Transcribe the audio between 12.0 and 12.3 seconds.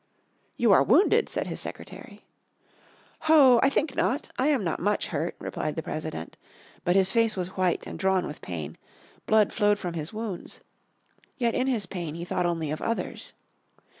he